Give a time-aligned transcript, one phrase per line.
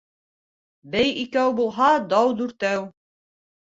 [0.95, 2.85] Бей икәү булһа, дау дүртәү.